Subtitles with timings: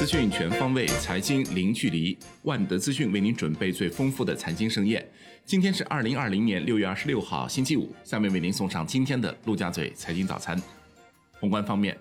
[0.00, 2.16] 资讯全方位，财经零距离。
[2.44, 5.06] 万德资讯为您准备最丰富的财经盛宴。
[5.44, 7.94] 今天是二零二零年六月二十六号，星期五。
[8.02, 10.58] 下面为您送上今天的陆家嘴财经早餐。
[11.32, 11.94] 宏观方面，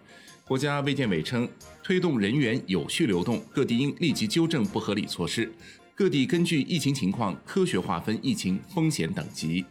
[0.48, 1.46] 国家卫健委称，
[1.84, 5.52] 推动人员有序流动，各地应立即纠正不合理措施。
[5.94, 9.66] 各地根据疫情情况科学划分疫情风险等级。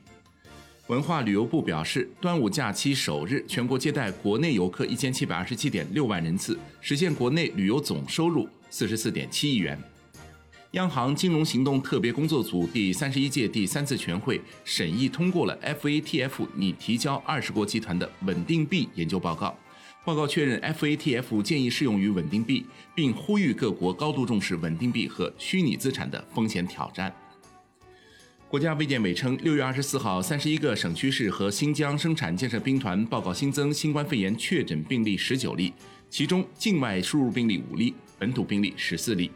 [0.89, 9.79] 文化旅游部表示，端午假期首日，全国接待国内游客一千七百二十七点六万人次，实现国内旅游总收入四十四点七亿元。
[10.71, 19.55] 央行金融行动特别工作组第三十一届第三次全会审议通过了 FATF 拟提交二十国集团的稳定币研究报告，
[20.07, 22.65] 报告确认 FATF 建议适用于稳定币，
[22.95, 27.15] 并呼吁各国高度重视稳定币和虚拟资产的风险挑战。
[28.51, 35.71] 国家卫健委称，六月二十四号，三十一个省区市和新疆生产建设兵团报告新增新冠肺炎确诊病例十九例，
[36.09, 39.31] 其中境外输入病例五例，本土病例十四例。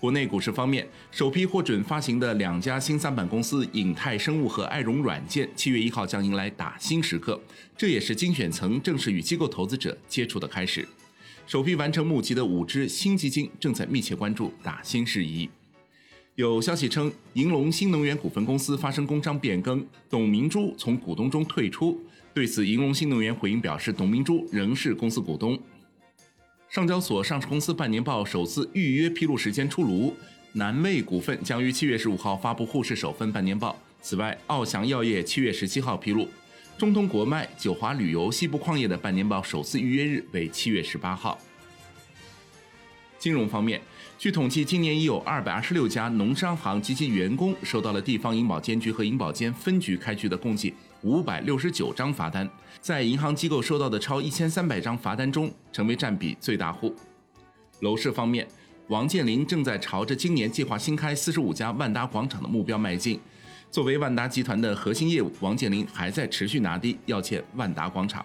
[0.00, 7.38] 国内股市方面，首批获准发行的两家新三板公司影泰生物和爱融软件，七月一号将迎来打新时刻，
[7.76, 10.88] 这也是精选层正式与机构投资者接触的开始。
[11.46, 15.50] 首批完成募集的五只新基金正在密切关注打新事宜。
[16.38, 22.00] 有消息称，银龙新能源股份公司发生工商变更，董明珠从股东中退出。
[22.32, 25.58] 对此，银龙新能源回应表示，董明珠仍是公司股东。
[26.68, 30.14] 上交所上市公司半年报首次预约披露时间出炉，
[30.52, 33.76] 南卫股份将于七月十五号发布沪市首份半年报。
[34.00, 36.28] 此外，奥翔药业七月十七号披露，
[36.78, 41.36] 中通国脉、九华旅游、西部矿业的半年报首次预约日为七月十八号。
[43.18, 43.80] 金融方面。
[44.16, 52.48] 据统计，今年已有二百二十六家农商行及其员工收到了地方银保监局和银保监分局开具的共计五百六十九张罚单，
[52.80, 56.94] 在银行机构收到的超一千三百张罚单中，成为占比最大户。
[57.80, 58.46] 楼市方面，
[58.88, 63.20] 王健林正在朝着今年计划新开四十五家万达广场的目标迈进。
[63.70, 68.24] 作为万达集团的核心业务，王健林还在持续拿地要建万达广场。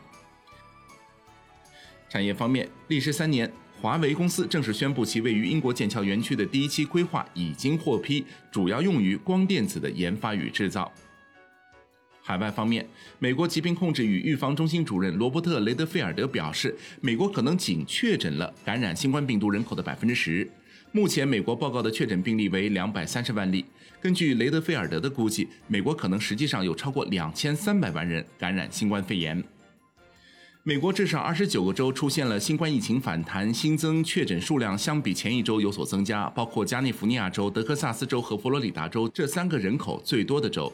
[2.10, 3.52] 产业方面，历时三年。
[3.84, 10.90] 华为公司正式宣布，其位于英国剑桥园区的第一期规划已经获批，主要用于光电子的研发与制造。
[12.22, 12.88] 海外方面，
[13.20, 20.50] 美国疾病控制与预防中心主任罗伯特·雷德菲尔德表示，美国可能仅确诊了感染新冠病毒人口的百分之十。
[20.94, 23.66] 目前，美国报告的确诊病例为两百三十万例。
[24.00, 29.44] 根据雷德菲尔德的估计，美国可能实际上有超过两千三百万人感染新冠肺炎。
[30.66, 40.72] 美国至少二十九个州出现了新冠疫情反弹，新增确诊数量相比前一周有所增加，包括加利福尼亚州、德克萨斯州和佛罗里达州这三个人口最多的州。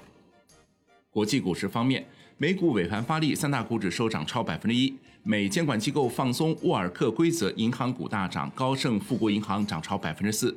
[1.09, 2.05] 国际股市方面，
[2.37, 4.93] 美股尾盘发力，三大股指收涨超百分之一。
[5.23, 10.55] 美监管机构放松沃尔克规则，银行股大涨，高盛、富国银行涨超百分之四。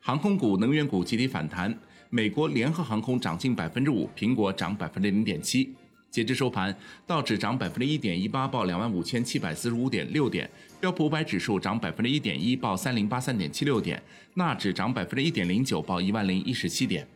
[0.00, 5.74] 航空股、能源股集体反弹，美国联合航空涨近百分之五，苹果涨百分之零点七。
[6.10, 6.74] 截至收盘，
[7.06, 10.44] 道指涨百分之一点一八，报两万五千七百四十五点六点；
[10.80, 13.96] 标普五百指数涨百分之一点一，报三零八三点七六点；
[14.34, 17.06] 纳指涨百分之一点零九，报一万零一十七点。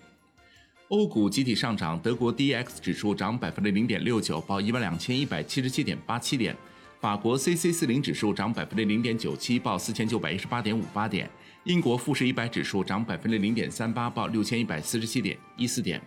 [0.89, 6.55] 欧股集体上涨，德国 D X 指数涨百分之零点六九，报一万两千一百七十七点八七点；
[7.01, 11.27] 法国 C C 四零指数涨百分之零点九七，报四千九百一十八点五八点；
[11.65, 16.01] 英国富时一百指数涨百分之零点三八，报六千一百四十七点一四点。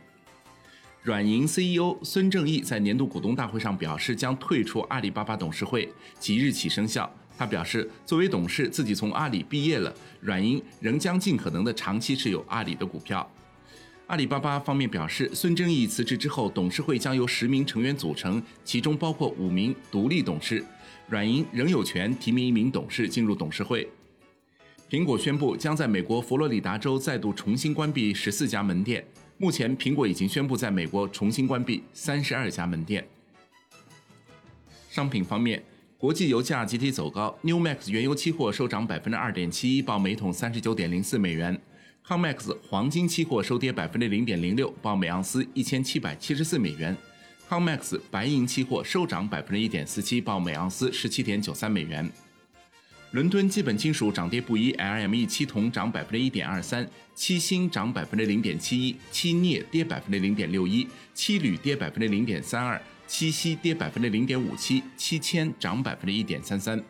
[1.07, 5.87] 软银 CEO 孙正义在年度股东大会上表示，将退出阿里巴巴董事会，
[6.19, 7.09] 即日起生效。
[7.37, 13.25] 他表示，作为董事，自己从阿里毕业了，软银仍将尽可能的长期持有阿里的股票。
[14.07, 20.61] 阿里巴巴方面表示，孙正义辞职之后，董事会将由十名成员组成，其中包括五名独立董事。
[21.07, 23.87] 软银仍有权提名一名董事进入董事会。
[24.89, 29.05] 苹果宣布将在美国佛罗里达州再度重新关闭十四家门店。
[29.39, 33.07] 目前，苹果已经宣布在美国重新关闭三十二家门店。
[34.89, 35.63] 商品方面，
[35.95, 41.55] 国际油价集体走高，New Max 原油期货收涨百分之二点七一，报每桶三十九点零四美元
[42.07, 46.97] ；Comex 黄金期货收跌百分之零点零六，报每盎司一千七百七十四美元
[47.47, 52.11] ；Comex 白银期货收涨百分之一点四七，报每盎司十七点九三美元。
[53.11, 66.83] 伦敦基本金属涨跌不一，LME 七铜涨百分之一点二三，七锌涨百分之零点七一，七镍跌百分之零点六一，七铝跌百分之零点三二，七锡跌百分之零点五七，七铅涨百分之一点三三。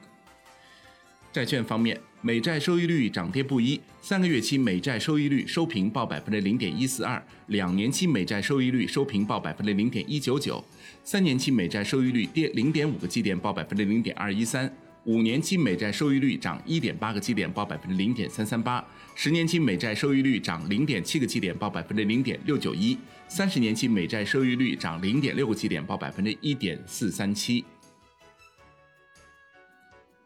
[1.31, 10.65] 债券方面，美债收益率涨跌不一，三个月期美债收益率收平报百分之零点一四二，两年期美债收益率收平报百分之零点一九九，
[11.03, 14.75] 三年期美债收益率跌零点五个基点报百分之零点二一三。
[15.07, 18.83] 五年期美债收益率涨一点八个基点，报百分之零点三三八；
[19.15, 22.97] 十年期美债收益率涨零点七个基点，报百分之零点六九一；
[23.29, 27.63] 三十年期美债收益率涨零点六个基点，报百分之一点四三七。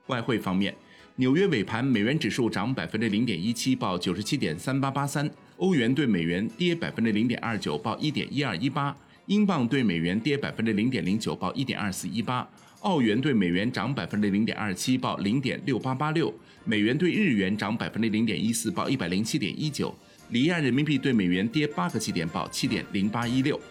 [0.08, 0.76] 外汇方面，
[1.18, 5.28] 纽约尾盘美元指数涨百分之零点一七，报九十七点三八八三；
[5.58, 8.96] 欧元对美元跌百分之零点二九，报一点一二一八；
[9.28, 12.48] 英镑对美元跌百分之零点零九，报一点二四一八。
[12.82, 16.34] 澳元对美元涨百分之零点二七，报零点六八八六；
[16.64, 19.94] 美元对日元涨百分之零点一四，报一百零七点一九；
[20.30, 23.62] 离岸人民币对美元跌八个基点，报七点零八一六。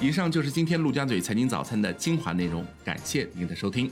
[0.00, 3.90] 以上就是今天陆家嘴财经早餐的精华内容，感谢您的收听。